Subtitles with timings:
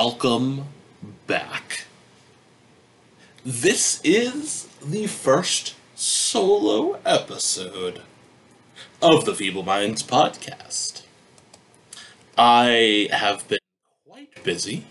[0.00, 0.64] welcome
[1.26, 1.86] back.
[3.44, 8.02] This is the first solo episode
[9.02, 11.02] of the Feeble Minds podcast.
[12.38, 13.58] I have been
[14.08, 14.84] quite busy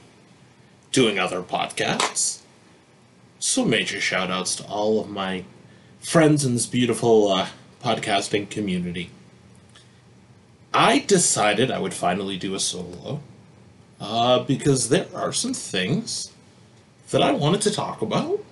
[0.92, 2.42] doing other podcasts,
[3.40, 5.46] so major shout outs to all of my
[6.02, 7.48] friends in this beautiful uh,
[7.82, 9.12] podcasting community.
[10.74, 13.22] I decided I would finally do a solo
[14.00, 16.32] uh, because there are some things
[17.12, 18.44] that I wanted to talk about.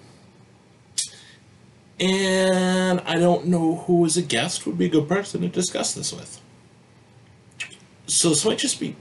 [1.99, 5.93] And I don't know who as a guest would be a good person to discuss
[5.93, 6.41] this with.
[8.07, 8.95] So this might just be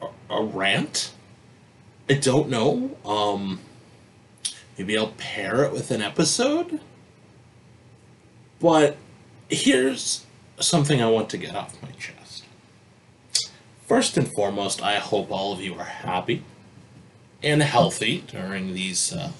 [0.00, 1.12] a, a rant.
[2.08, 2.96] I don't know.
[3.04, 3.60] Um,
[4.76, 6.80] maybe I'll pair it with an episode.
[8.60, 8.96] But
[9.48, 10.24] here's
[10.60, 12.27] something I want to get off my chest.
[13.88, 16.42] First and foremost, I hope all of you are happy
[17.42, 19.32] and healthy during these uh,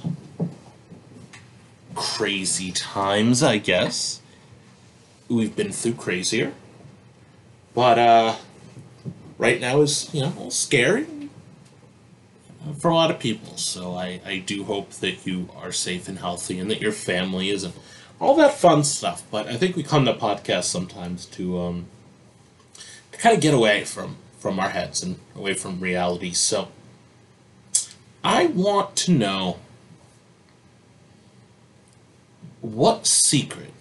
[1.94, 4.22] crazy times, I guess.
[5.28, 6.54] We've been through crazier.
[7.74, 8.36] But uh,
[9.36, 11.06] right now is, you know, scary
[12.78, 13.58] for a lot of people.
[13.58, 17.50] So I, I do hope that you are safe and healthy and that your family
[17.50, 17.74] isn't
[18.18, 19.24] all that fun stuff.
[19.30, 21.86] But I think we come to podcasts sometimes to um,
[23.12, 26.32] to kind of get away from from our heads and away from reality.
[26.32, 26.68] So
[28.22, 29.58] I want to know
[32.60, 33.72] what secret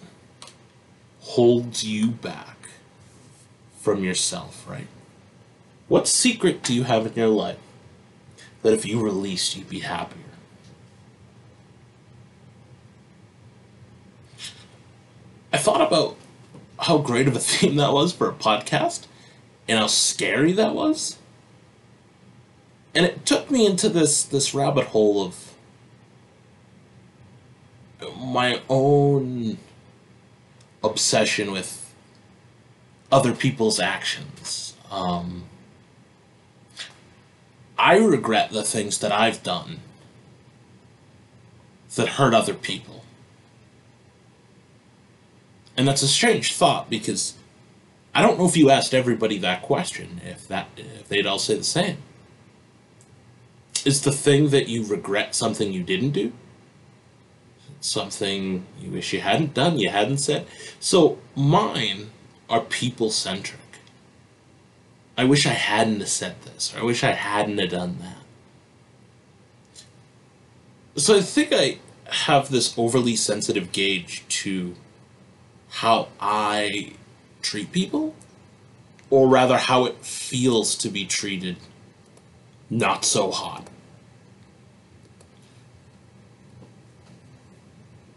[1.21, 2.69] holds you back
[3.79, 4.87] from yourself, right?
[5.87, 7.57] What secret do you have in your life
[8.61, 10.23] that if you released, you'd be happier?
[15.53, 16.17] I thought about
[16.81, 19.06] how great of a theme that was for a podcast
[19.67, 21.17] and how scary that was.
[22.95, 25.53] And it took me into this this rabbit hole of
[28.17, 29.57] my own
[30.83, 31.93] obsession with
[33.11, 34.75] other people's actions.
[34.91, 35.43] Um,
[37.77, 39.79] I regret the things that I've done
[41.95, 43.03] that hurt other people.
[45.75, 47.36] And that's a strange thought because
[48.17, 51.55] I don't know if you asked everybody that question, if that if they'd all say
[51.55, 51.97] the same.
[53.85, 56.33] Is the thing that you regret something you didn't do?
[57.79, 60.47] Something you wish you hadn't done, you hadn't said?
[60.79, 62.09] So mine
[62.49, 63.61] are people centric.
[65.15, 68.23] I wish I hadn't said this, or I wish I hadn't done that.
[70.99, 74.73] So I think I have this overly sensitive gauge to
[75.69, 76.93] how I
[77.47, 78.13] treat people,
[79.09, 81.55] or rather how it feels to be treated
[82.69, 83.65] not so hot.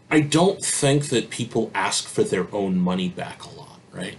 [0.09, 4.17] I don't think that people ask for their own money back a lot, right?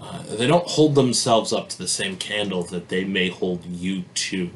[0.00, 4.04] Uh, they don't hold themselves up to the same candle that they may hold you
[4.14, 4.50] to.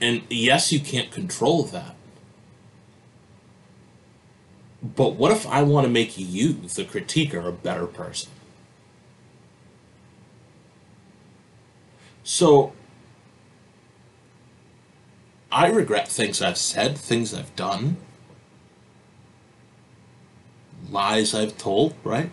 [0.00, 1.96] And yes, you can't control that.
[4.82, 8.30] But what if I want to make you, the critiquer, a better person?
[12.24, 12.72] So,
[15.52, 17.96] I regret things I've said, things I've done,
[20.88, 22.30] lies I've told, right?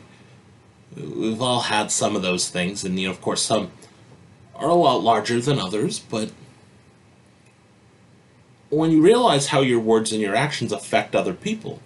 [0.95, 3.71] We've all had some of those things, and you know, of course, some
[4.55, 6.31] are a lot larger than others, but
[8.69, 11.81] when you realize how your words and your actions affect other people,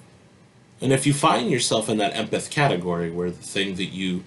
[0.82, 4.24] and if you find yourself in that empath category where the thing that you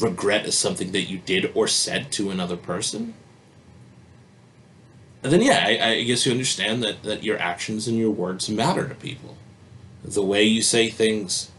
[0.00, 3.12] regret is something that you did or said to another person,
[5.20, 8.88] then yeah, I, I, guess you understand that, that your actions and your words matter
[8.88, 9.36] to people.
[10.02, 11.50] The way you say things,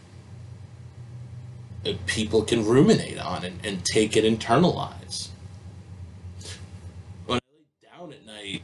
[1.86, 5.30] uh, people can ruminate on and, and take it internalize.
[7.25, 8.62] When I lay down at night,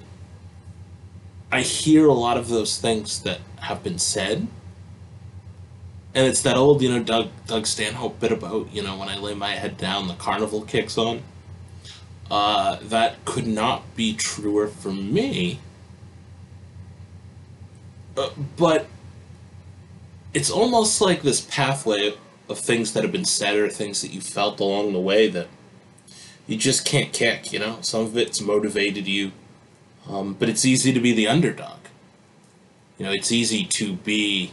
[1.52, 4.48] I hear a lot of those things that have been said
[6.14, 9.18] and it's that old, you know, Doug Doug Stanhope bit about, you know, when I
[9.18, 11.22] lay my head down, the carnival kicks on.
[12.30, 15.60] Uh, that could not be truer for me.
[18.18, 18.88] Uh, but
[20.34, 22.14] it's almost like this pathway
[22.50, 25.48] of things that have been said or things that you felt along the way that
[26.48, 27.78] you just can't kick, you know?
[27.82, 29.32] Some of it's motivated you,
[30.08, 31.80] um, but it's easy to be the underdog.
[32.98, 34.52] You know, it's easy to be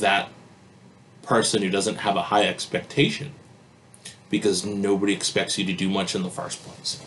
[0.00, 0.28] that
[1.22, 3.32] person who doesn't have a high expectation.
[4.30, 7.00] because nobody expects you to do much in the first place.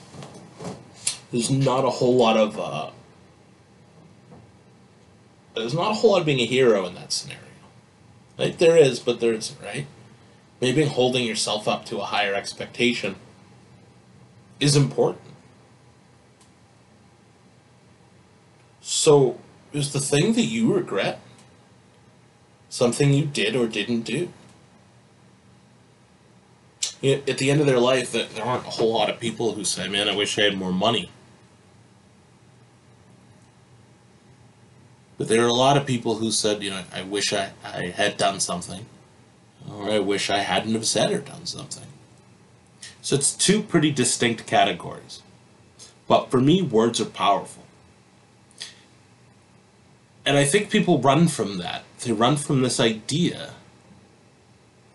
[1.31, 2.89] There's not a whole lot of uh,
[5.55, 7.41] there's not a whole lot of being a hero in that scenario.
[8.37, 9.85] Like there is, but there isn't, right?
[10.59, 13.15] Maybe holding yourself up to a higher expectation
[14.59, 15.21] is important.
[18.81, 19.39] So,
[19.73, 21.19] is the thing that you regret
[22.71, 24.29] something you did or didn't do?
[27.03, 29.87] At the end of their life, there aren't a whole lot of people who say,
[29.87, 31.11] "Man, I wish I had more money."
[35.21, 37.87] But there are a lot of people who said, you know, I wish I, I
[37.89, 38.87] had done something,
[39.69, 41.85] or I wish I hadn't have said or done something.
[43.03, 45.21] So it's two pretty distinct categories.
[46.07, 47.65] But for me, words are powerful.
[50.25, 51.83] And I think people run from that.
[52.03, 53.53] They run from this idea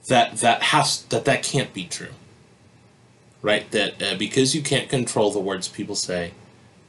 [0.09, 2.15] that that has that that can't be true.
[3.43, 3.71] Right?
[3.71, 6.33] That uh, because you can't control the words people say,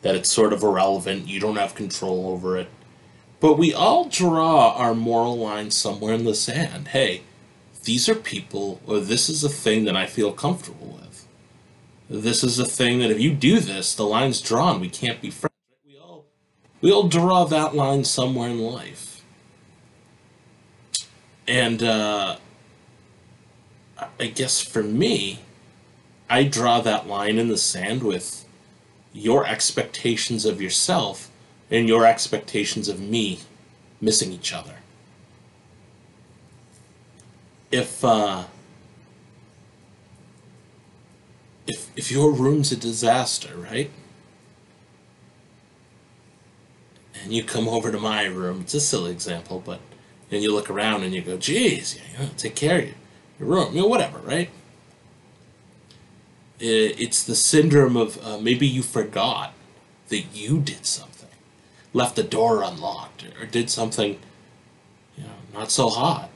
[0.02, 1.28] that it's sort of irrelevant.
[1.28, 2.70] You don't have control over it.
[3.40, 6.90] But we all draw our moral line somewhere in the sand.
[6.90, 7.22] Hey,
[7.84, 11.28] these are people, or this is a thing that I feel comfortable with.
[12.10, 14.80] This is a thing that if you do this, the line's drawn.
[14.80, 15.54] We can't be friends.
[15.86, 16.26] We all,
[16.82, 19.07] we all draw that line somewhere in life.
[21.48, 22.38] And uh,
[24.20, 25.40] I guess for me,
[26.30, 28.46] I draw that line in the sand with
[29.14, 31.32] your expectations of yourself
[31.72, 33.40] and your expectations of me
[34.02, 34.76] missing each other.
[37.72, 38.46] If uh,
[41.66, 43.92] if if your room's a disaster, right?
[47.24, 49.80] And you come over to my room, it's a silly example, but
[50.32, 52.94] and you look around and you go, geez, you know, take care of you,
[53.40, 54.50] your room, you know, whatever, right?
[56.60, 59.54] It's the syndrome of uh, maybe you forgot
[60.10, 61.18] that you did something
[61.98, 64.20] left the door unlocked or did something,
[65.18, 66.30] you know, not so hot.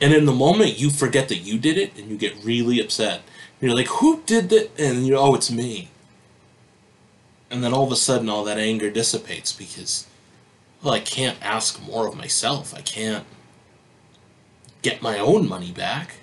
[0.00, 3.22] And in the moment, you forget that you did it and you get really upset.
[3.60, 4.70] You're like, who did that?
[4.78, 5.88] And you know, oh, it's me.
[7.50, 10.05] And then all of a sudden, all that anger dissipates because,
[10.86, 12.72] well, I can't ask more of myself.
[12.72, 13.24] I can't
[14.82, 16.18] get my own money back.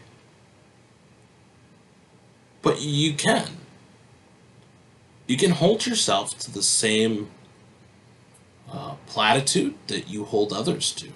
[2.62, 3.57] But you can.
[5.27, 7.30] You can hold yourself to the same
[8.71, 11.10] uh, platitude that you hold others to.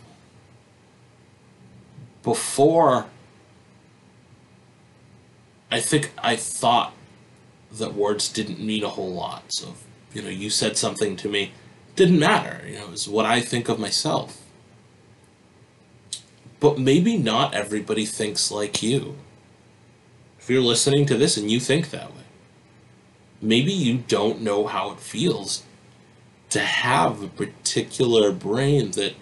[2.24, 3.06] Before,
[5.72, 6.92] I think I thought
[7.72, 9.44] that words didn't mean a whole lot.
[9.54, 9.76] So,
[10.14, 11.54] you know, you said something to me,
[11.98, 12.66] didn't matter.
[12.66, 14.42] You know, it was what I think of myself.
[16.60, 19.16] But maybe not everybody thinks like you.
[20.40, 22.24] If you're listening to this and you think that way,
[23.42, 25.64] maybe you don't know how it feels
[26.50, 29.14] to have a particular brain that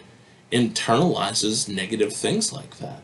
[0.51, 3.01] internalizes negative things like that.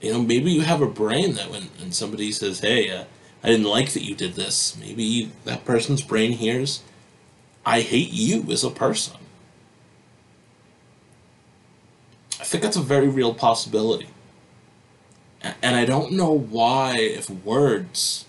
[0.00, 3.04] You know, maybe you have a brain that when, when somebody says, hey, uh,
[3.42, 6.82] I didn't like that you did this, maybe that person's brain hears,
[7.64, 9.16] I hate you as a person.
[12.40, 14.08] I think that's a very real possibility.
[15.42, 18.26] And I don't know why, if words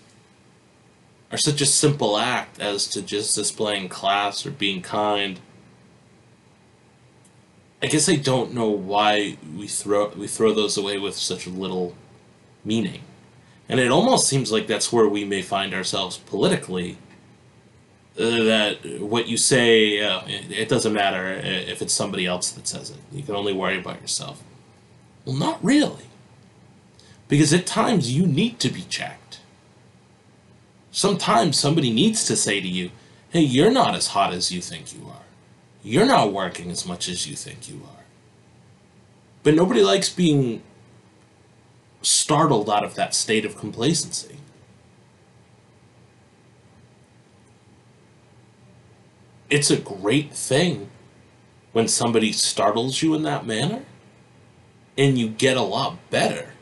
[1.32, 5.40] are such a simple act as to just displaying class or being kind.
[7.82, 11.96] I guess I don't know why we throw we throw those away with such little
[12.64, 13.00] meaning.
[13.68, 16.98] And it almost seems like that's where we may find ourselves politically.
[18.14, 22.90] That what you say, uh, it, it doesn't matter if it's somebody else that says
[22.90, 22.98] it.
[23.10, 24.42] You can only worry about yourself.
[25.24, 26.06] Well, not really.
[27.28, 29.40] Because at times you need to be checked.
[30.90, 32.90] Sometimes somebody needs to say to you,
[33.30, 35.24] hey, you're not as hot as you think you are.
[35.82, 38.04] You're not working as much as you think you are.
[39.42, 40.62] But nobody likes being
[42.02, 44.36] startled out of that state of complacency.
[49.52, 50.88] It's a great thing
[51.72, 53.82] when somebody startles you in that manner
[54.96, 56.54] and you get a lot better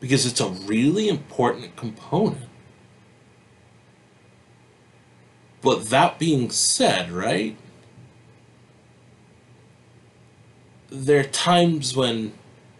[0.00, 2.48] because it's a really important component
[5.64, 7.56] But that being said, right?
[10.90, 12.34] There are times when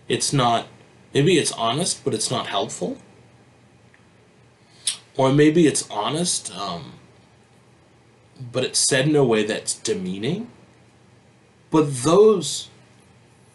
[0.06, 0.66] it's not,
[1.14, 2.98] maybe it's honest, but it's not helpful.
[5.16, 6.92] Or maybe it's honest, um,
[8.52, 10.48] but it's said in a way that's demeaning.
[11.70, 12.68] But those,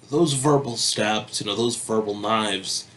[0.09, 2.87] those verbal stabs, you know, those verbal knives,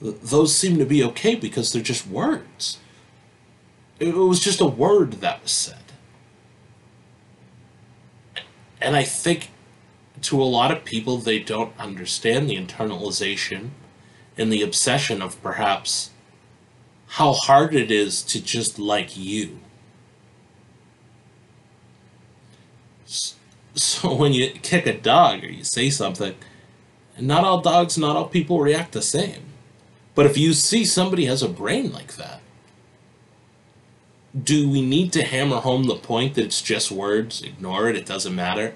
[0.00, 2.78] those seem to be okay because they're just words.
[3.98, 5.76] It was just a word that was said.
[8.80, 9.50] And I think
[10.22, 13.70] to a lot of people, they don't understand the internalization
[14.36, 16.10] and the obsession of perhaps
[17.06, 19.58] how hard it is to just like you.
[23.74, 26.34] So when you kick a dog or you say something,
[27.18, 29.44] not all dogs, not all people react the same.
[30.14, 32.40] But if you see somebody has a brain like that,
[34.40, 37.42] do we need to hammer home the point that it's just words?
[37.42, 38.74] Ignore it, it doesn't matter.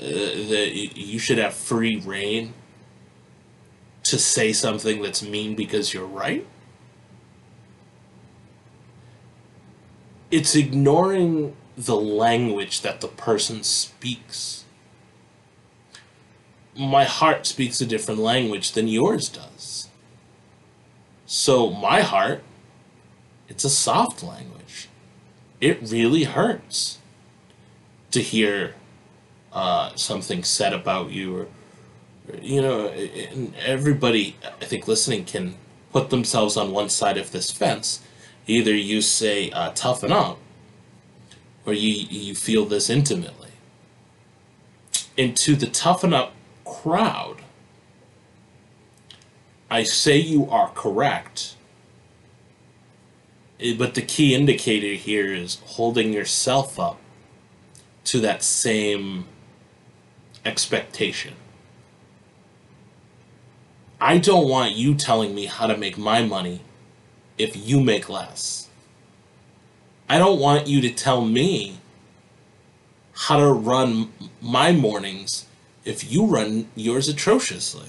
[0.00, 2.52] Uh, that you should have free reign
[4.02, 6.46] to say something that's mean because you're right?
[10.30, 14.64] It's ignoring the language that the person speaks.
[16.76, 19.88] My heart speaks a different language than yours does.
[21.26, 22.42] So, my heart,
[23.48, 24.88] it's a soft language.
[25.60, 26.98] It really hurts
[28.10, 28.74] to hear
[29.52, 31.46] uh, something said about you, or,
[32.40, 32.88] you know,
[33.64, 35.56] everybody, I think, listening can
[35.92, 38.02] put themselves on one side of this fence.
[38.46, 40.38] Either you say, uh, toughen up,
[41.66, 43.50] or you, you feel this intimately.
[45.16, 46.32] And to the toughen up
[46.64, 47.36] crowd,
[49.70, 51.56] I say you are correct,
[53.60, 56.98] eh, but the key indicator here is holding yourself up
[58.04, 59.26] to that same
[60.44, 61.34] expectation.
[64.00, 66.60] I don't want you telling me how to make my money
[67.38, 68.63] if you make less.
[70.08, 71.78] I don't want you to tell me
[73.14, 75.46] how to run my mornings
[75.84, 77.88] if you run yours atrociously.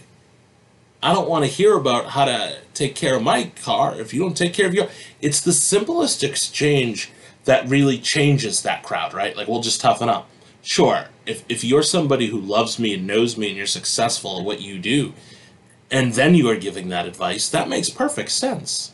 [1.04, 4.22] I don't want to hear about how to take care of my car if you
[4.22, 4.88] don't take care of your.
[5.22, 7.12] It's the simplest exchange
[7.44, 9.36] that really changes that crowd, right?
[9.36, 10.28] Like, we'll just toughen up.
[10.64, 14.46] Sure, if, if you're somebody who loves me and knows me and you're successful at
[14.46, 15.14] what you do,
[15.92, 18.92] and then you are giving that advice, that makes perfect sense.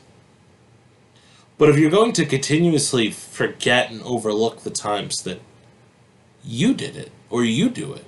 [1.61, 5.41] But if you're going to continuously forget and overlook the times that
[6.43, 8.05] you did it or you do it,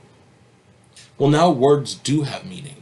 [1.19, 2.77] well, now words do have meaning.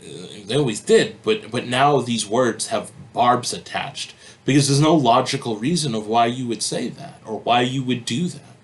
[0.00, 4.12] They always did, but but now these words have barbs attached
[4.44, 8.04] because there's no logical reason of why you would say that or why you would
[8.04, 8.56] do that.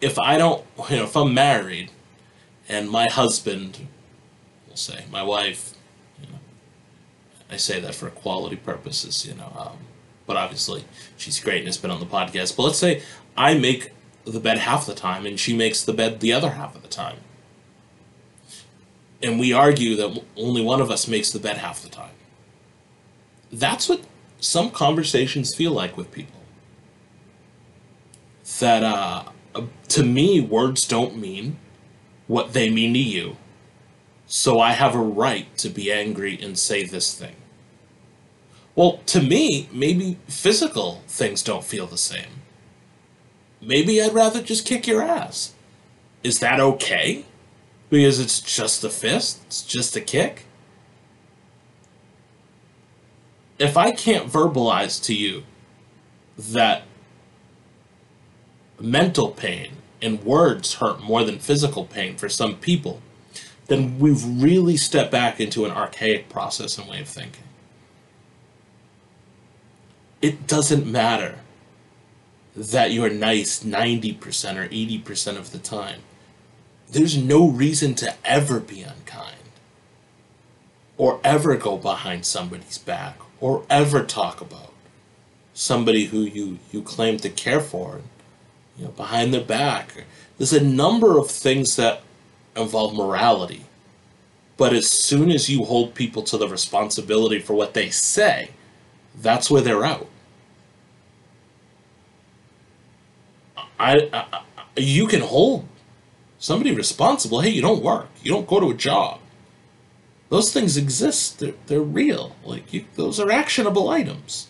[0.00, 1.90] If I don't, you know, if I'm married
[2.68, 3.88] and my husband,
[4.68, 5.72] we'll say, my wife
[7.50, 9.52] I say that for quality purposes, you know.
[9.56, 9.78] Um,
[10.26, 10.84] but obviously,
[11.16, 12.56] she's great and has been on the podcast.
[12.56, 13.02] But let's say
[13.36, 13.92] I make
[14.24, 16.88] the bed half the time and she makes the bed the other half of the
[16.88, 17.18] time.
[19.22, 22.10] And we argue that only one of us makes the bed half the time.
[23.52, 24.02] That's what
[24.40, 26.40] some conversations feel like with people.
[28.58, 29.24] That, uh,
[29.88, 31.58] to me, words don't mean
[32.26, 33.36] what they mean to you
[34.26, 37.36] so I have a right to be angry and say this thing.
[38.74, 42.42] Well, to me, maybe physical things don't feel the same.
[43.60, 45.54] Maybe I'd rather just kick your ass.
[46.22, 47.24] Is that okay?
[47.88, 49.40] Because it's just a fist?
[49.46, 50.44] It's just a kick?
[53.58, 55.44] If I can't verbalize to you
[56.36, 56.82] that
[58.78, 63.00] mental pain and words hurt more than physical pain for some people,
[63.66, 67.42] then we've really stepped back into an archaic process and way of thinking.
[70.22, 71.40] It doesn't matter
[72.54, 76.00] that you're nice 90% or 80% of the time.
[76.90, 79.36] There's no reason to ever be unkind
[80.96, 84.72] or ever go behind somebody's back or ever talk about
[85.52, 88.00] somebody who you, you claim to care for
[88.78, 90.04] you know behind their back
[90.38, 92.02] there's a number of things that
[92.56, 93.64] involve morality.
[94.56, 98.50] But as soon as you hold people to the responsibility for what they say,
[99.14, 100.08] that's where they're out.
[103.78, 104.42] I, I,
[104.76, 105.66] you can hold
[106.38, 107.40] somebody responsible.
[107.40, 108.08] Hey, you don't work.
[108.22, 109.20] You don't go to a job.
[110.28, 111.38] Those things exist.
[111.38, 112.34] They're, they're real.
[112.44, 114.48] Like you, those are actionable items.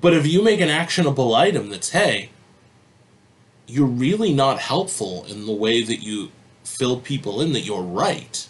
[0.00, 2.30] But if you make an actionable item that's hey,
[3.68, 6.32] you're really not helpful in the way that you
[6.64, 8.48] fill people in that you're right.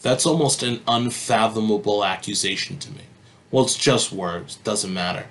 [0.00, 3.02] That's almost an unfathomable accusation to me.
[3.50, 5.26] Well, it's just words, doesn't matter.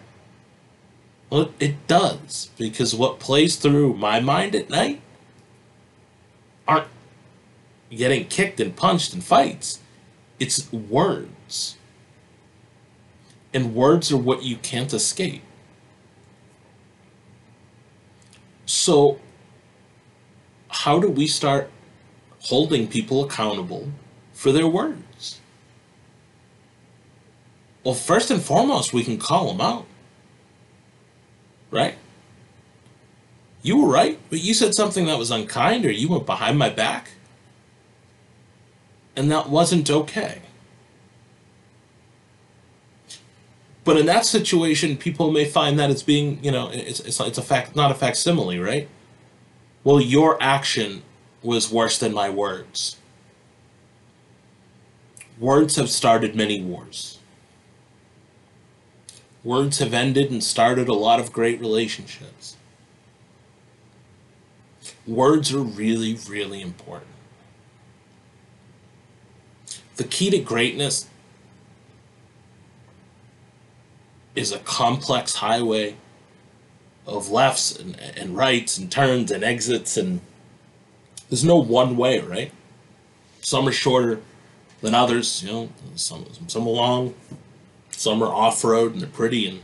[1.30, 5.02] Well, it does, because what plays through my mind at night
[6.68, 6.88] aren't
[7.90, 9.80] getting kicked and punched in fights.
[10.40, 11.78] It's words.
[13.54, 15.42] And words are what you can't escape.
[18.66, 19.20] So,
[20.70, 21.70] how do we start
[22.40, 23.92] holding people accountable
[24.34, 25.40] for their words?
[27.84, 29.86] Well, first and foremost, we can call them out.
[31.70, 31.96] Right?
[33.62, 36.70] You were right, but you said something that was unkind or you went behind my
[36.70, 37.12] back.
[39.16, 40.42] And that wasn't okay.
[43.86, 47.38] But in that situation, people may find that it's being, you know, it's, it's, it's
[47.38, 48.90] a fact, not a facsimile, right?
[49.84, 51.04] Well, your action
[51.44, 52.98] was worse than my words.
[55.40, 57.20] Words have started many wars.
[59.44, 62.58] Words have ended and started a lot of great relationships.
[65.06, 67.12] Words are really, really important.
[69.98, 71.08] The key to greatness
[74.36, 75.96] is a complex highway
[77.08, 80.22] of lefts and, and rights and turns and exits and
[81.30, 82.52] there's no one way, right?
[83.42, 84.22] Some are shorter
[84.82, 87.16] than others, you know, some some are long,
[87.92, 89.62] some are off-road and they're pretty and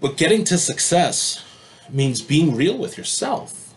[0.00, 1.44] but getting to success
[1.90, 3.74] means being real with yourself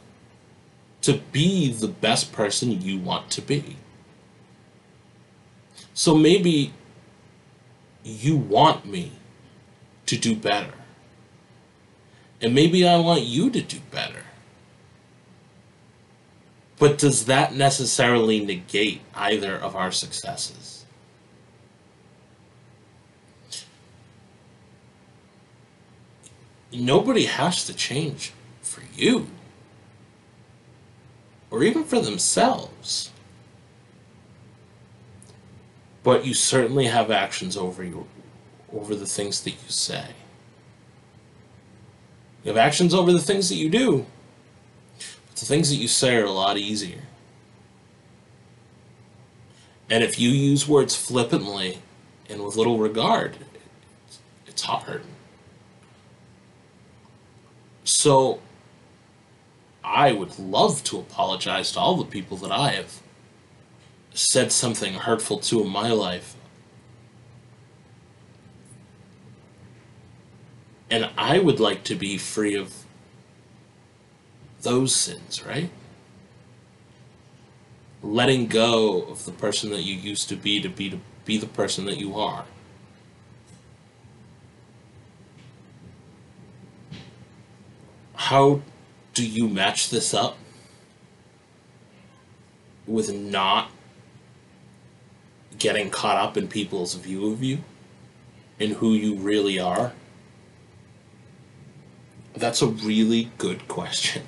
[1.01, 3.77] to be the best person you want to be.
[5.93, 6.73] So maybe
[8.09, 9.11] you want me
[10.05, 10.73] to do better.
[12.41, 14.23] And maybe I want you to do better.
[16.77, 20.85] But does that necessarily negate either of our successes?
[26.71, 29.27] Nobody has to change for you
[31.51, 33.11] or even for themselves.
[36.03, 38.05] But you certainly have actions over your
[38.71, 40.05] over the things that you say.
[42.43, 44.05] You have actions over the things that you do.
[44.97, 47.01] But the things that you say are a lot easier.
[49.89, 51.79] And if you use words flippantly
[52.29, 53.37] and with little regard,
[54.45, 55.01] it's hard.
[57.83, 58.39] So
[59.83, 63.01] I would love to apologize to all the people that I have
[64.19, 66.35] said something hurtful to in my life.
[70.91, 72.85] And I would like to be free of
[74.61, 75.69] those sins, right?
[78.03, 81.47] Letting go of the person that you used to be to be to be the
[81.47, 82.43] person that you are.
[88.15, 88.61] How
[89.13, 90.37] do you match this up
[92.85, 93.71] with not
[95.59, 97.59] getting caught up in people's view of you
[98.59, 99.93] and who you really are?
[102.33, 104.23] That's a really good question.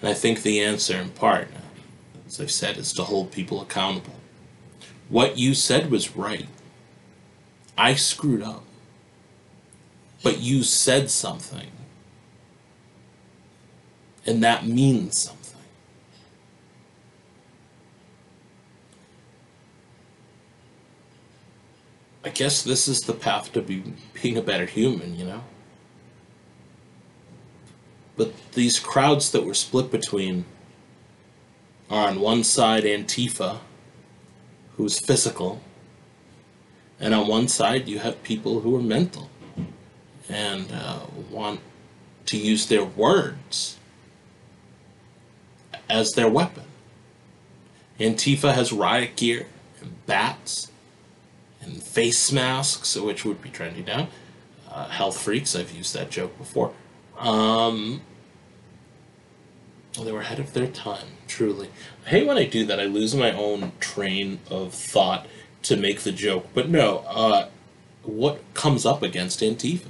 [0.00, 1.48] And I think the answer, in part,
[2.26, 4.14] as I've said, is to hold people accountable.
[5.08, 6.46] What you said was right.
[7.76, 8.64] I screwed up.
[10.22, 11.70] But you said something
[14.26, 15.43] and that means something.
[22.24, 23.82] I guess this is the path to be,
[24.14, 25.44] being a better human, you know?
[28.16, 30.46] But these crowds that we're split between
[31.90, 33.58] are on one side Antifa,
[34.76, 35.60] who's physical,
[36.98, 39.28] and on one side you have people who are mental
[40.28, 41.60] and uh, want
[42.26, 43.76] to use their words
[45.90, 46.64] as their weapon.
[48.00, 49.46] Antifa has riot gear
[49.82, 50.70] and bats
[51.64, 54.08] and face masks, which would be trendy now.
[54.70, 56.72] Uh, health freaks, I've used that joke before.
[57.18, 58.02] Um,
[59.96, 61.70] well, they were ahead of their time, truly.
[62.06, 62.80] I hate when I do that.
[62.80, 65.26] I lose my own train of thought
[65.62, 66.48] to make the joke.
[66.52, 67.48] But no, uh,
[68.02, 69.86] what comes up against Antifa?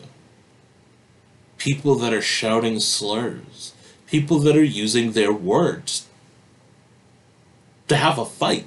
[1.57, 3.75] People that are shouting slurs
[4.15, 6.07] people that are using their words
[7.89, 8.65] to have a fight.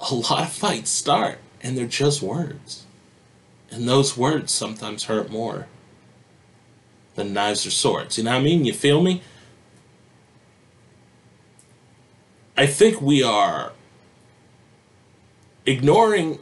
[0.00, 2.84] A lot of fights start, and they're just words.
[3.70, 5.66] And those words sometimes hurt more
[7.16, 8.16] than knives or swords.
[8.16, 8.64] You know what I mean?
[8.64, 9.22] You feel me?
[12.56, 13.72] I think we are
[15.66, 16.38] ignoring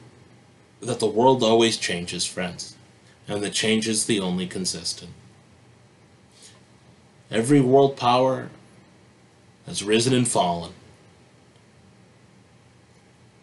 [0.80, 2.76] that the world always changes, friends,
[3.26, 5.10] and that change is the only consistent.
[7.30, 8.50] Every world power
[9.66, 10.72] has risen and fallen.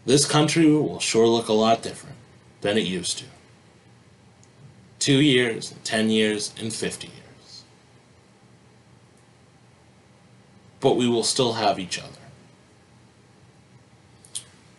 [0.06, 2.18] This country will sure look a lot different
[2.62, 3.26] than it used to.
[5.00, 7.63] Two years, and ten years, and fifty years.
[10.80, 12.10] But we will still have each other.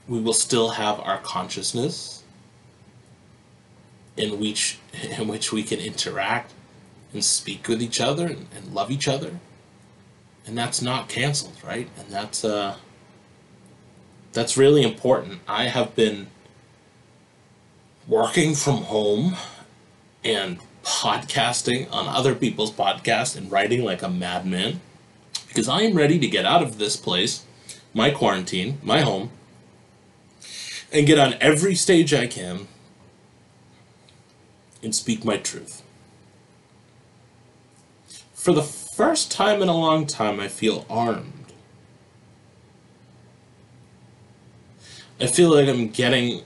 [0.06, 2.22] We will still have our consciousness
[4.16, 4.78] in which
[5.18, 6.52] in which we can interact
[7.12, 9.38] and speak with each other and, and love each other.
[10.46, 11.88] And that's not canceled, right?
[11.98, 12.76] And that's uh
[14.34, 15.40] that's really important.
[15.48, 16.26] I have been
[18.06, 19.36] working from home
[20.22, 24.80] and podcasting on other people's podcasts and writing like a madman
[25.48, 27.44] because I am ready to get out of this place,
[27.94, 29.30] my quarantine, my home,
[30.92, 32.66] and get on every stage I can
[34.82, 35.82] and speak my truth.
[38.34, 41.43] For the first time in a long time, I feel armed.
[45.20, 46.42] I feel like I'm getting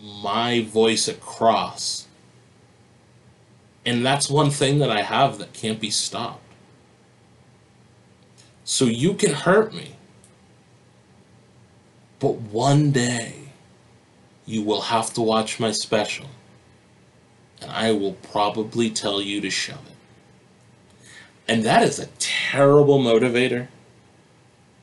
[0.00, 2.06] my voice across.
[3.84, 6.42] And that's one thing that I have that can't be stopped.
[8.64, 9.96] So you can hurt me.
[12.18, 13.34] But one day,
[14.44, 16.26] you will have to watch my special.
[17.60, 21.06] And I will probably tell you to shove it.
[21.46, 23.68] And that is a terrible motivator.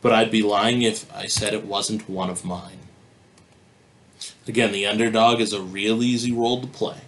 [0.06, 2.78] But I'd be lying if I said it wasn't one of mine.
[4.48, 7.00] Again, the underdog is a real easy role to play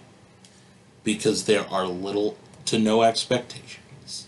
[1.04, 4.26] because there are little to no expectations.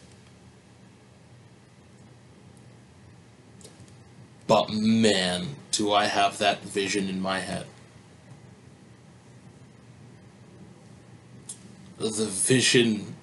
[4.47, 7.67] But man, do I have that vision in my head.
[11.99, 13.17] The vision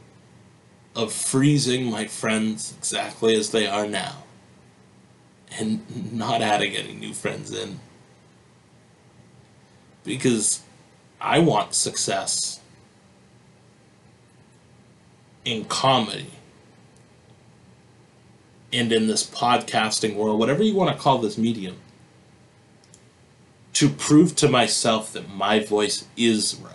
[0.94, 4.27] of freezing my friends exactly as they are now
[5.58, 7.80] and not adding any new friends in
[10.04, 10.62] because
[11.20, 12.62] I want success
[15.44, 16.32] in comedy
[18.72, 21.78] and in this podcasting world, whatever you want to call this medium,
[23.74, 26.74] to prove to myself that my voice is right.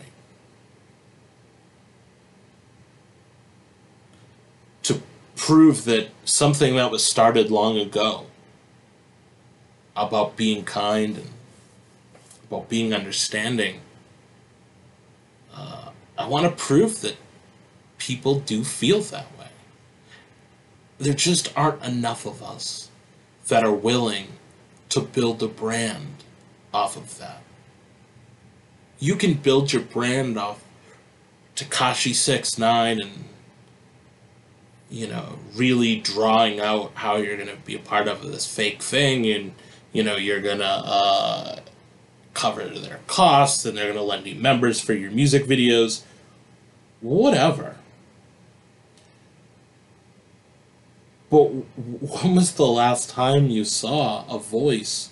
[4.84, 5.02] To
[5.36, 8.26] prove that something that was started long ago
[9.96, 11.28] about being kind and
[12.48, 13.80] about being understanding.
[15.54, 17.16] Uh, I want to prove that
[17.98, 19.48] people do feel that way.
[20.98, 22.90] There just aren't enough of us
[23.48, 24.28] that are willing
[24.90, 26.24] to build a brand
[26.72, 27.42] off of that.
[28.98, 30.62] You can build your brand off
[31.56, 33.24] Tekashi Six Nine and
[34.90, 39.26] you know really drawing out how you're gonna be a part of this fake thing
[39.26, 39.54] and
[39.92, 41.56] you know you're gonna uh,
[42.34, 46.02] cover their costs and they're to lend you members for your music videos.
[47.00, 47.76] Whatever.
[51.30, 55.10] But when was the last time you saw a voice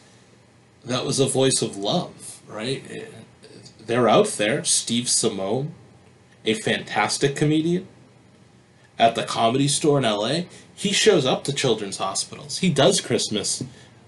[0.84, 2.82] that was a voice of love, right?
[3.78, 4.64] They're out there.
[4.64, 5.70] Steve Simeone,
[6.44, 7.86] a fantastic comedian
[8.98, 10.42] at the comedy store in LA,
[10.74, 12.58] he shows up to children's hospitals.
[12.58, 13.62] He does Christmas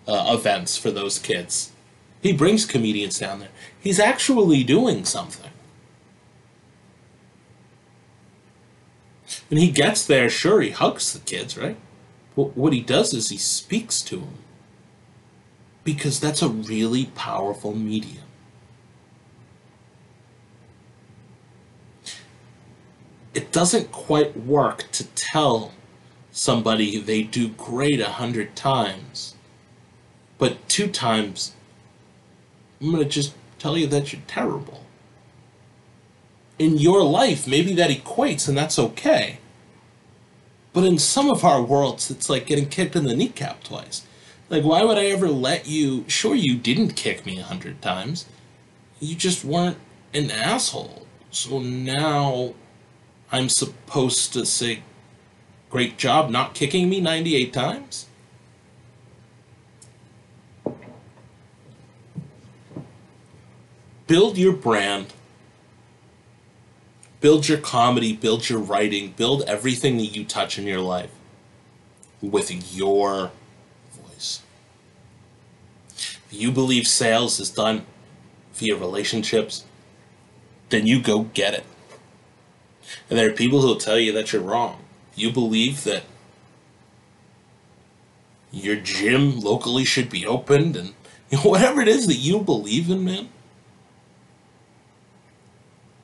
[0.06, 1.72] uh, events for those kids
[2.22, 3.48] he brings comedians down there.
[3.80, 5.50] He's actually doing something.
[9.50, 11.76] When he gets there, sure, he hugs the kids, right?
[12.36, 14.38] But what he does is he speaks to them.
[15.82, 18.22] Because that's a really powerful medium.
[23.34, 25.72] It doesn't quite work to tell
[26.30, 29.34] somebody they do great a hundred times,
[30.42, 31.52] but two times
[32.80, 34.84] I'm going to just tell you that you're terrible.
[36.58, 39.38] In your life, maybe that equates and that's okay.
[40.72, 44.04] But in some of our worlds, it's like getting kicked in the kneecap twice.
[44.50, 46.04] Like, why would I ever let you?
[46.08, 48.26] Sure, you didn't kick me a hundred times.
[48.98, 49.78] You just weren't
[50.12, 51.06] an asshole.
[51.30, 52.54] So now
[53.30, 54.82] I'm supposed to say,
[55.70, 58.08] great job not kicking me 98 times?
[64.06, 65.12] Build your brand,
[67.20, 71.10] build your comedy, build your writing, build everything that you touch in your life
[72.20, 73.30] with your
[73.92, 74.42] voice.
[75.96, 77.84] If you believe sales is done
[78.54, 79.64] via relationships,
[80.70, 81.64] then you go get it.
[83.08, 84.78] And there are people who'll tell you that you're wrong.
[85.14, 86.04] You believe that
[88.50, 90.94] your gym locally should be opened and
[91.30, 93.28] you know, whatever it is that you believe in, man.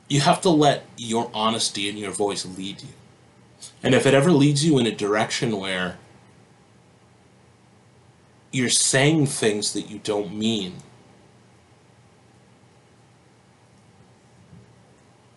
[0.09, 2.89] You have to let your honesty and your voice lead you.
[3.83, 5.99] And if it ever leads you in a direction where
[8.51, 10.77] you're saying things that you don't mean,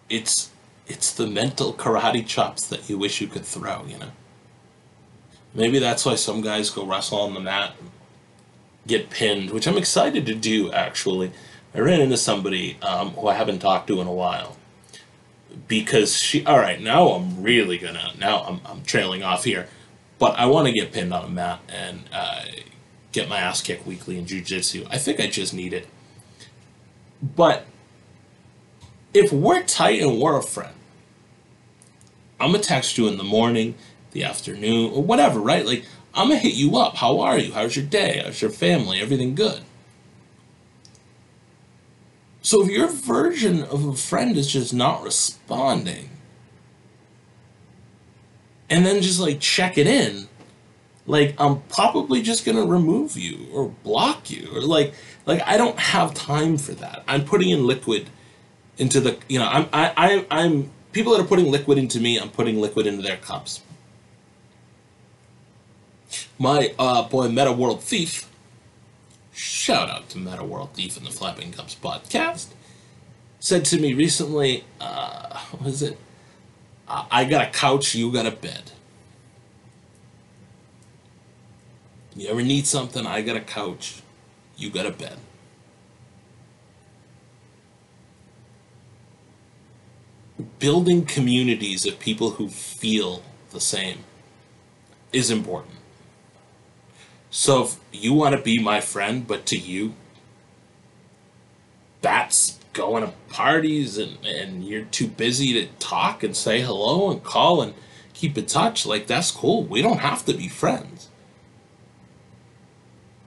[0.10, 0.50] it's
[0.88, 4.12] it's the mental karate chops that you wish you could throw, you know.
[5.54, 7.92] Maybe that's why some guys go wrestle on the mat and
[8.88, 11.32] get pinned, which I'm excited to do actually.
[11.74, 14.58] I ran into somebody um, who I haven't talked to in a while
[15.68, 16.46] because she.
[16.46, 18.14] All right, now I'm really gonna.
[18.20, 19.68] Now I'm I'm trailing off here,
[20.20, 22.44] but I want to get pinned on a mat and uh,
[23.12, 24.88] get my ass kicked weekly in jujitsu.
[24.90, 25.88] I think I just need it.
[27.22, 27.66] But
[29.14, 30.74] if we're tight and we're a friend,
[32.40, 33.76] I'm gonna text you in the morning,
[34.12, 35.66] the afternoon, or whatever, right?
[35.66, 36.96] Like I'm gonna hit you up.
[36.96, 37.54] How are you?
[37.54, 38.22] How's your day?
[38.24, 39.00] How's your family?
[39.00, 39.62] Everything good?
[42.42, 46.10] So if your version of a friend is just not responding,
[48.70, 50.28] and then just like check it in,
[51.06, 54.94] like I'm probably just gonna remove you or block you or like
[55.26, 57.04] like I don't have time for that.
[57.08, 58.10] I'm putting in liquid
[58.78, 62.18] into the you know I'm I, I I'm people that are putting liquid into me.
[62.18, 63.62] I'm putting liquid into their cups.
[66.40, 68.31] My uh, boy Meta World Thief
[69.42, 72.50] shout out to Meta World Thief and the Flapping Cups podcast,
[73.40, 75.98] said to me recently, uh, what is it?
[76.88, 78.72] I got a couch, you got a bed.
[82.16, 83.08] You ever need something?
[83.08, 84.04] I got a couch,
[84.58, 85.18] you got a bed.
[90.60, 94.04] Building communities of people who feel the same
[95.12, 95.81] is important.
[97.32, 99.94] So if you want to be my friend, but to you,
[102.02, 107.24] that's going to parties and, and you're too busy to talk and say hello and
[107.24, 107.74] call and
[108.14, 109.64] keep in touch, like that's cool.
[109.64, 111.08] We don't have to be friends.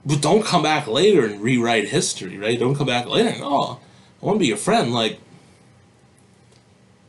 [0.05, 2.59] But don't come back later and rewrite history, right?
[2.59, 3.79] Don't come back later and, oh,
[4.21, 4.93] I want to be your friend.
[4.93, 5.19] Like,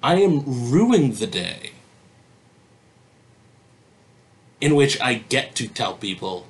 [0.02, 1.72] I am ruining the day
[4.62, 6.46] in which I get to tell people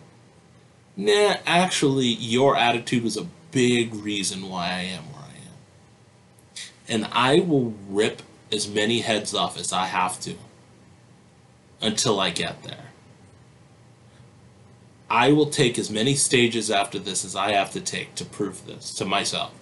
[0.96, 5.54] nah, actually, your attitude was a big reason why I am where I am.
[6.88, 10.34] And I will rip as many heads off as I have to
[11.80, 12.86] until I get there.
[15.08, 18.66] I will take as many stages after this as I have to take to prove
[18.66, 19.52] this to myself.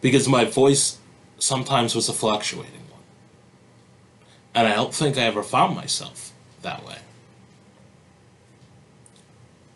[0.00, 0.98] Because my voice
[1.38, 3.02] sometimes was a fluctuating one.
[4.54, 6.98] And I don't think I ever found myself that way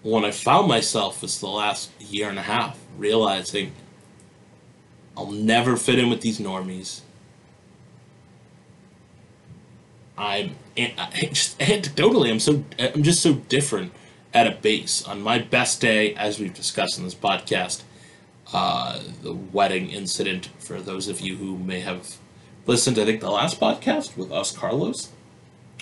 [0.06, 3.72] when I found myself was the last year and a half, realizing
[5.16, 7.00] I'll never fit in with these normies.
[10.16, 13.92] I'm just anecdotally, I'm so I'm just so different
[14.32, 15.04] at a base.
[15.06, 17.82] On my best day, as we've discussed in this podcast,
[18.52, 20.50] uh, the wedding incident.
[20.60, 22.16] For those of you who may have
[22.64, 25.10] listened, I think the last podcast with us, Carlos,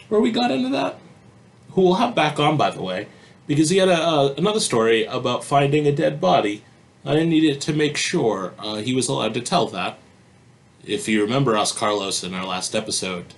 [0.09, 0.99] where we got into that,
[1.73, 3.07] who we'll have back on, by the way
[3.47, 6.63] because he had a, uh, another story about finding a dead body.
[7.05, 9.99] I needed to make sure uh, he was allowed to tell that.
[10.87, 13.35] If you remember Os Carlos in our last episode,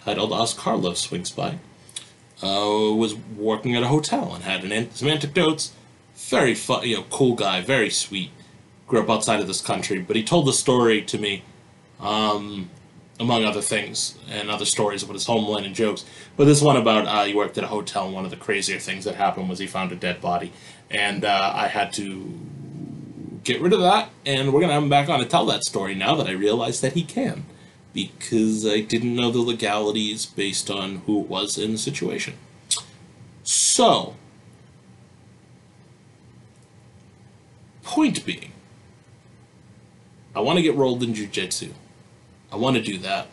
[0.00, 1.58] titled Os Carlos Swings By,
[2.42, 5.72] uh, was working at a hotel and had an, some anecdotes.
[6.16, 8.30] Very fun, you know, cool guy, very sweet.
[8.86, 11.42] Grew up outside of this country, but he told the story to me
[12.00, 12.70] um,
[13.20, 16.04] among other things, and other stories about his homeland and jokes.
[16.36, 18.78] But this one about uh, he worked at a hotel, and one of the crazier
[18.78, 20.52] things that happened was he found a dead body,
[20.90, 22.40] and uh, I had to
[23.44, 25.94] get rid of that, and we're gonna have him back on to tell that story
[25.94, 27.44] now that I realize that he can,
[27.92, 32.34] because I didn't know the legalities based on who it was in the situation.
[33.42, 34.16] So,
[37.82, 38.52] point being,
[40.34, 41.72] I want to get rolled in jujitsu.
[42.52, 43.28] I want to do that.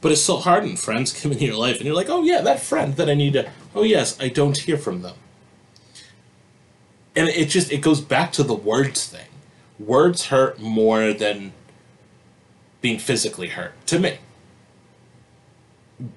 [0.00, 2.40] But it's so hard when friends come into your life and you're like, oh yeah,
[2.42, 5.14] that friend that I need to, oh yes, I don't hear from them.
[7.14, 9.26] And it just, it goes back to the words thing.
[9.78, 11.52] Words hurt more than
[12.80, 14.18] being physically hurt, to me.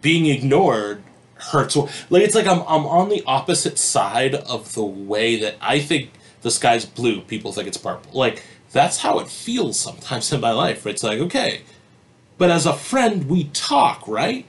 [0.02, 1.04] Being ignored
[1.36, 1.76] hurts.
[1.76, 6.12] Like, it's like I'm, I'm on the opposite side of the way that I think
[6.42, 8.12] the sky's blue, people think it's purple.
[8.18, 10.86] Like, that's how it feels sometimes in my life.
[10.88, 11.62] It's like, okay,
[12.38, 14.46] but as a friend, we talk, right?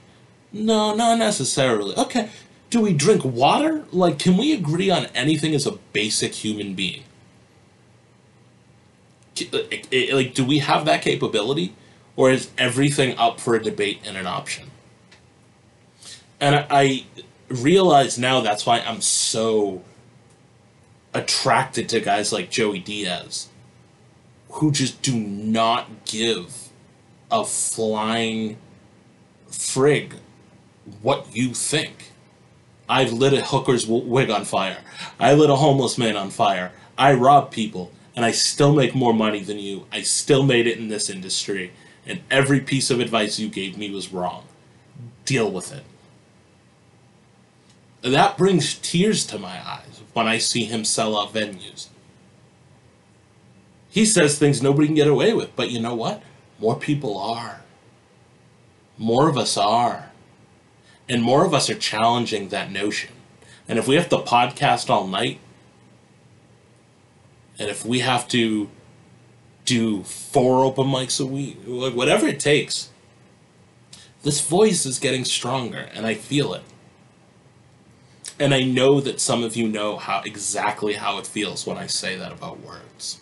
[0.51, 1.95] No, not necessarily.
[1.95, 2.29] Okay.
[2.69, 3.85] Do we drink water?
[3.91, 7.03] Like, can we agree on anything as a basic human being?
[9.53, 9.59] Uh,
[10.11, 11.73] like, do we have that capability?
[12.15, 14.71] Or is everything up for a debate and an option?
[16.39, 17.05] And I
[17.47, 19.83] realize now that's why I'm so
[21.13, 23.47] attracted to guys like Joey Diaz,
[24.49, 26.66] who just do not give
[27.31, 28.57] a flying
[29.49, 30.13] frig
[31.01, 32.11] what you think.
[32.89, 34.77] I've lit a hooker's wig on fire.
[35.19, 36.71] I lit a homeless man on fire.
[36.97, 39.85] I rob people, and I still make more money than you.
[39.91, 41.73] I still made it in this industry,
[42.05, 44.45] and every piece of advice you gave me was wrong.
[45.25, 45.83] Deal with it.
[48.01, 51.87] That brings tears to my eyes when I see him sell out venues.
[53.89, 56.21] He says things nobody can get away with, but you know what?
[56.59, 57.61] More people are.
[58.97, 60.11] More of us are.
[61.07, 63.13] And more of us are challenging that notion.
[63.67, 65.39] And if we have to podcast all night,
[67.59, 68.69] and if we have to
[69.65, 72.89] do four open mics a week, whatever it takes,
[74.23, 76.63] this voice is getting stronger, and I feel it.
[78.39, 81.87] And I know that some of you know how exactly how it feels when I
[81.87, 83.19] say that about words.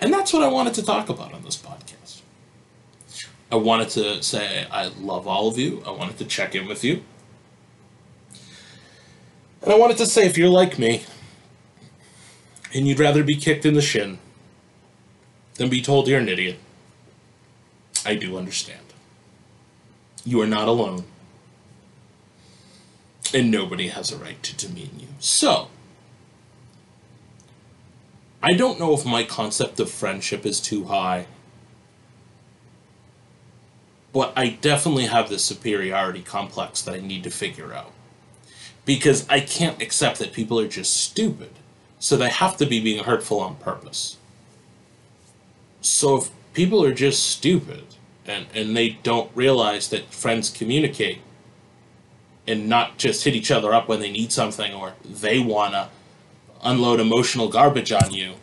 [0.00, 2.22] And that's what I wanted to talk about on this podcast.
[3.52, 5.82] I wanted to say I love all of you.
[5.86, 7.02] I wanted to check in with you.
[9.62, 11.02] And I wanted to say if you're like me
[12.74, 14.18] and you'd rather be kicked in the shin
[15.54, 16.58] than be told you're an idiot,
[18.06, 18.80] I do understand.
[20.24, 21.04] You are not alone
[23.34, 25.08] and nobody has a right to demean you.
[25.18, 25.68] So,
[28.42, 31.26] I don't know if my concept of friendship is too high,
[34.12, 37.92] but I definitely have this superiority complex that I need to figure out.
[38.86, 41.50] Because I can't accept that people are just stupid,
[41.98, 44.16] so they have to be being hurtful on purpose.
[45.82, 47.84] So if people are just stupid
[48.26, 51.18] and, and they don't realize that friends communicate
[52.46, 55.88] and not just hit each other up when they need something or they want to
[56.62, 58.34] unload emotional garbage on you.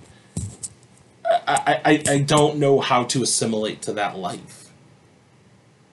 [1.26, 4.72] I, I, I don't know how to assimilate to that life.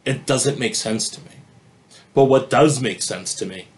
[0.04, 1.30] It doesn't make sense to me.
[2.12, 3.68] But what does make sense to me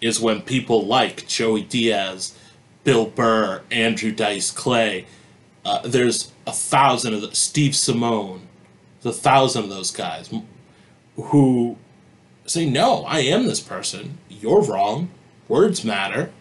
[0.00, 2.36] is when people like Joey Diaz,
[2.82, 5.06] Bill Burr, Andrew Dice Clay,
[5.64, 8.40] uh, there's a thousand of the, Steve Simeone,
[9.02, 10.32] there's a thousand of those guys
[11.16, 11.76] who
[12.46, 14.18] say, no, I am this person.
[14.28, 15.10] You're wrong.
[15.48, 16.32] Words matter.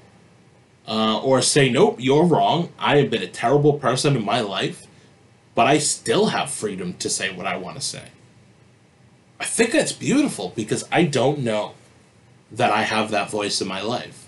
[0.85, 2.69] Uh, or say, nope, you're wrong.
[2.77, 4.85] I have been a terrible person in my life,
[5.55, 8.09] but I still have freedom to say what I want to say.
[9.39, 11.73] I think that's beautiful because I don't know
[12.51, 14.27] that I have that voice in my life.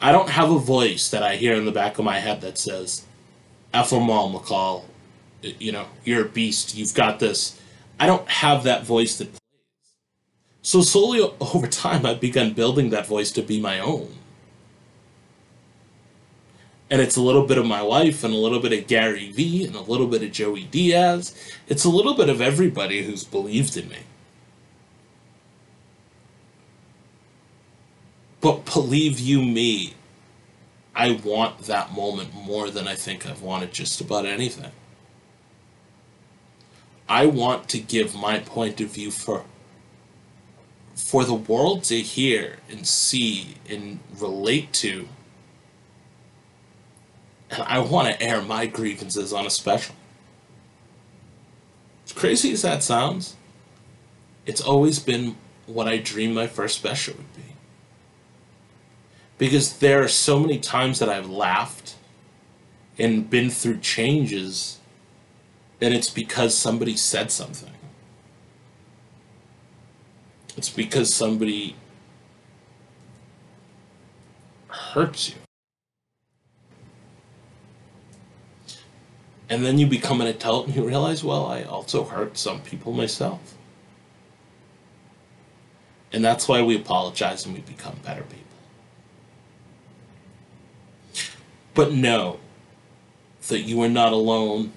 [0.00, 2.58] I don't have a voice that I hear in the back of my head that
[2.58, 3.04] says,
[3.72, 4.84] Mal McCall,
[5.40, 7.58] you know, you're a beast, you've got this.
[7.98, 9.28] I don't have that voice that
[10.62, 14.14] so slowly over time, I've begun building that voice to be my own.
[16.92, 19.64] And it's a little bit of my wife, and a little bit of Gary Vee,
[19.64, 21.34] and a little bit of Joey Diaz.
[21.66, 24.00] It's a little bit of everybody who's believed in me.
[28.42, 29.94] But believe you me,
[30.94, 34.72] I want that moment more than I think I've wanted just about anything.
[37.08, 39.44] I want to give my point of view for
[40.94, 45.08] for the world to hear and see and relate to.
[47.52, 49.94] And I want to air my grievances on a special.
[52.06, 53.36] As crazy as that sounds,
[54.46, 55.36] it's always been
[55.66, 57.42] what I dreamed my first special would be.
[59.36, 61.96] Because there are so many times that I've laughed
[62.98, 64.78] and been through changes,
[65.80, 67.72] and it's because somebody said something.
[70.56, 71.76] It's because somebody
[74.68, 75.41] hurts you.
[79.52, 82.94] And then you become an adult and you realize, well, I also hurt some people
[82.94, 83.54] myself.
[86.10, 88.40] And that's why we apologize and we become better people.
[91.74, 92.40] But know
[93.48, 94.72] that you are not alone.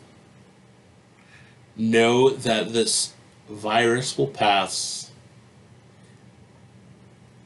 [1.78, 3.14] Know that this
[3.50, 5.10] virus will pass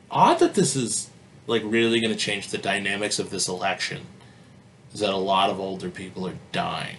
[0.10, 1.12] odd that this is
[1.46, 4.02] like really going to change the dynamics of this election
[4.92, 6.98] is that a lot of older people are dying.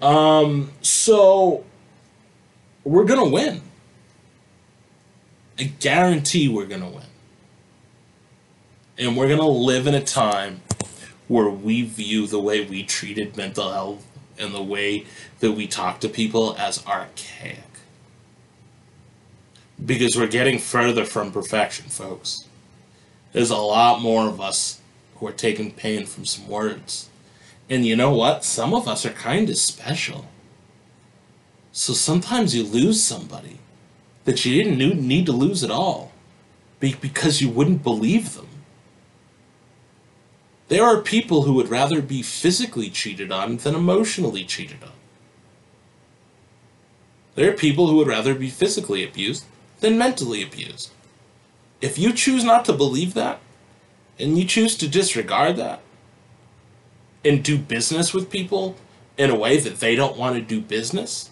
[0.00, 1.64] Um, so
[2.84, 3.62] we're going to win.
[5.58, 7.04] I guarantee we're going to win.
[8.98, 10.62] And we're going to live in a time
[11.28, 14.06] where we view the way we treated mental health
[14.38, 15.06] and the way
[15.40, 17.58] that we talk to people as archaic.
[19.84, 22.46] Because we're getting further from perfection, folks.
[23.32, 24.80] There's a lot more of us
[25.16, 27.08] who are taking pain from some words.
[27.68, 28.44] And you know what?
[28.44, 30.26] Some of us are kind of special.
[31.72, 33.58] So sometimes you lose somebody
[34.24, 36.12] that you didn't need to lose at all
[36.80, 38.48] because you wouldn't believe them.
[40.68, 44.92] There are people who would rather be physically cheated on than emotionally cheated on.
[47.34, 49.44] There are people who would rather be physically abused
[49.80, 50.90] than mentally abused.
[51.80, 53.38] If you choose not to believe that,
[54.18, 55.80] and you choose to disregard that,
[57.26, 58.76] and do business with people
[59.18, 61.30] in a way that they don't want to do business,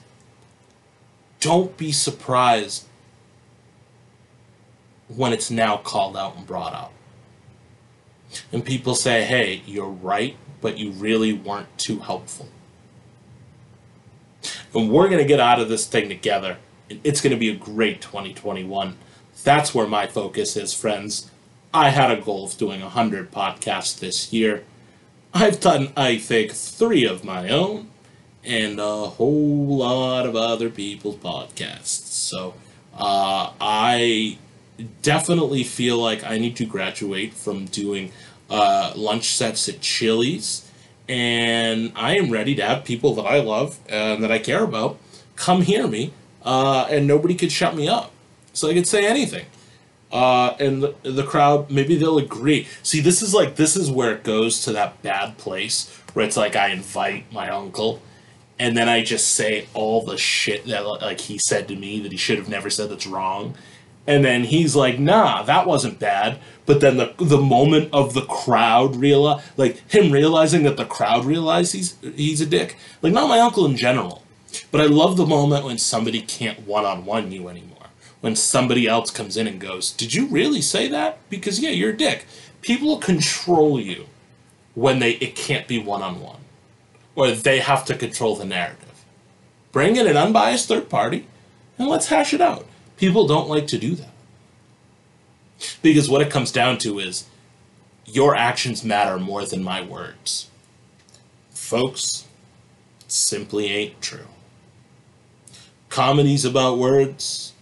[1.41, 2.87] don't be surprised
[5.09, 6.93] when it's now called out and brought up.
[8.51, 12.49] And people say, hey, you're right, but you really weren't too helpful.
[14.75, 16.59] And we're going to get out of this thing together.
[16.91, 18.97] And it's going to be a great 2021.
[19.45, 21.31] That's where my focus is, friends.
[21.73, 24.65] I had a goal of doing 100 podcasts this year.
[25.37, 27.91] I've done, I think, three of my own
[28.45, 32.07] and a whole lot of other people's podcasts.
[32.07, 32.55] So
[32.97, 34.39] uh, I
[35.03, 38.12] definitely feel like I need to graduate from doing
[38.49, 40.70] uh, lunch sets at Chili's.
[41.09, 44.99] And I am ready to have people that I love and that I care about
[45.35, 46.12] come hear me,
[46.45, 48.12] uh, and nobody could shut me up.
[48.53, 49.47] So I could say anything
[50.15, 52.69] uh, and the, the crowd maybe they'll agree.
[52.85, 56.37] See, this is like this is where it goes to that bad place where it's
[56.37, 58.01] like I invite my uncle,
[58.57, 62.12] and then I just say all the shit that like he said to me that
[62.12, 63.57] he should have never said that's wrong,
[64.07, 68.25] and then he's like, "Nah, that wasn't bad." But then the the moment of the
[68.25, 72.77] crowd realize, like him realizing that the crowd realizes he's he's a dick.
[73.03, 74.23] Like not my uncle in general,
[74.71, 77.74] but I love the moment when somebody can't one on one you anymore
[78.25, 81.18] when somebody else comes in and goes, Did you really say that?
[81.29, 82.25] Because, yeah, you're a dick.
[82.62, 84.07] People control you
[84.75, 86.41] when they it can't be one on one,
[87.14, 89.05] or they have to control the narrative.
[89.72, 91.27] Bring in an unbiased third party
[91.79, 92.64] and let's hash it out.
[92.97, 94.14] People don't like to do that.
[95.83, 97.27] Because what it comes down to is
[98.07, 100.49] your actions matter more than my words.
[101.51, 102.27] Folks,
[103.07, 104.29] simply ain't true.
[105.91, 107.54] Comedy's about words,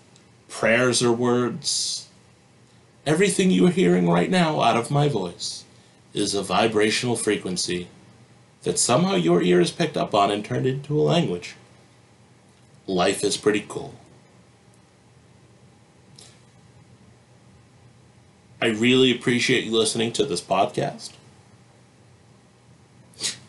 [0.53, 2.09] prayers or words.
[3.05, 5.65] Everything you are hearing right now out of my voice
[6.13, 7.89] is a vibrational frequency
[8.63, 11.57] that somehow your ear has picked up on and turned into a language.
[12.87, 13.95] Life is pretty cool.
[18.61, 21.13] I really appreciate you listening to this podcast.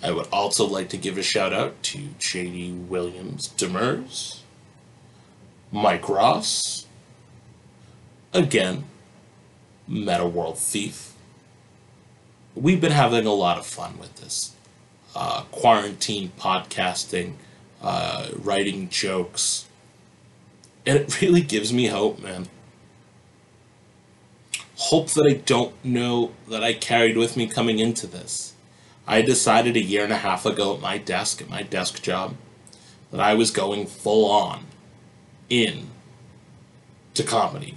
[0.01, 4.39] I would also like to give a shout out to JD Williams Demers,
[5.71, 6.82] Mike Ross,
[8.33, 8.85] again,
[9.87, 11.13] Meta World Thief.
[12.55, 14.55] We've been having a lot of fun with this.
[15.15, 17.33] Uh, quarantine podcasting,
[17.81, 19.67] uh, writing jokes.
[20.85, 22.47] And it really gives me hope, man.
[24.75, 28.53] Hope that I don't know that I carried with me coming into this.
[29.07, 32.35] I decided a year and a half ago at my desk, at my desk job,
[33.11, 34.65] that I was going full on
[35.49, 35.87] in
[37.13, 37.75] to comedy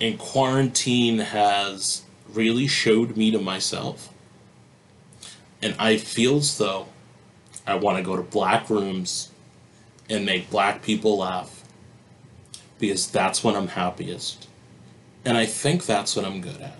[0.00, 4.12] and quarantine has really showed me to myself.
[5.60, 6.86] And I feel as though
[7.66, 9.30] I want to go to black rooms
[10.08, 11.64] and make black people laugh
[12.78, 14.48] because that's when I'm happiest.
[15.24, 16.78] And I think that's what I'm good at.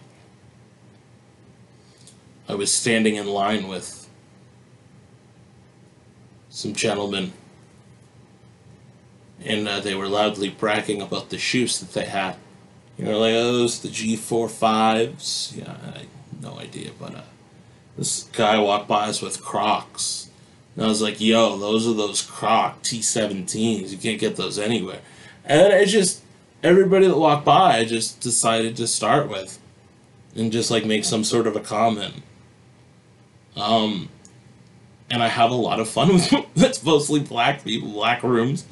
[2.48, 4.08] I was standing in line with
[6.48, 7.32] some gentlemen,
[9.44, 12.36] and uh, they were loudly bragging about the shoes that they had.
[13.00, 15.56] You know, like, oh, those the G45s.
[15.56, 16.02] Yeah, I
[16.42, 17.22] no idea, but uh,
[17.96, 20.28] this guy walked by us with Crocs.
[20.76, 23.88] And I was like, yo, those are those Croc T17s.
[23.88, 25.00] You can't get those anywhere.
[25.46, 26.22] And it just,
[26.62, 29.58] everybody that walked by, I just decided to start with.
[30.36, 32.22] And just like make some sort of a comment.
[33.56, 34.10] Um,
[35.10, 38.66] and I have a lot of fun with that's mostly black people, black rooms,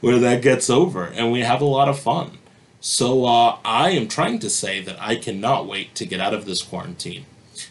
[0.00, 1.06] where that gets over.
[1.06, 2.38] And we have a lot of fun.
[2.84, 6.46] So uh, I am trying to say that I cannot wait to get out of
[6.46, 7.26] this quarantine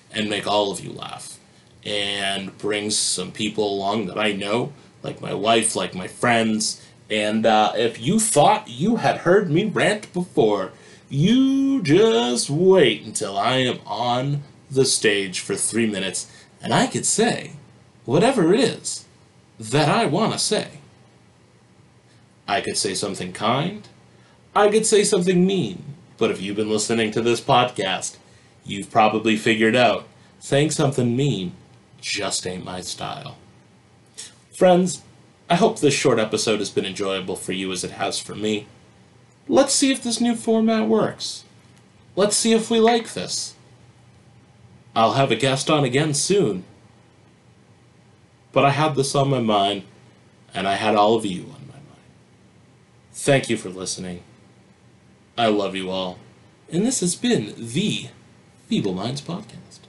[0.10, 1.38] and make all of you laugh
[1.84, 4.72] and bring some people along that I know
[5.04, 6.82] like my wife, like my friends.
[7.10, 10.72] And uh, if you thought you had heard me rant before,
[11.10, 16.32] you just wait until I am on the stage for three minutes
[16.62, 17.52] and I could say
[18.06, 19.04] whatever it is
[19.60, 20.80] that I want to say.
[22.48, 23.90] I could say something kind.
[24.56, 25.84] I could say something mean.
[26.18, 28.18] But if you've been listening to this podcast,
[28.66, 30.08] you've probably figured out
[30.40, 31.54] saying something mean
[32.02, 33.38] just ain't my style.
[34.52, 35.02] Friends,
[35.50, 38.68] I hope this short episode has been enjoyable for you as it has for me.
[39.48, 41.44] Let's see if this new format works.
[42.16, 43.56] Let's see if we like this.
[44.96, 46.66] I'll have a guest on again soon.
[48.52, 49.84] But I had this on my mind,
[50.54, 52.06] and I had all of you on my mind.
[53.14, 54.24] Thank you for listening.
[55.42, 56.20] I love you all.
[56.72, 58.10] And this has been the
[58.70, 59.81] Feeble Minds Podcast.